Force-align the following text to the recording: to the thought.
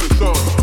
to 0.00 0.08
the 0.08 0.14
thought. 0.14 0.57